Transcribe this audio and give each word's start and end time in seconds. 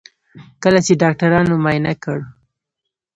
کله 0.63 0.79
چې 0.85 0.93
ډاکټرانو 1.01 1.53
معاینه 1.63 1.93
کړ. 2.03 2.19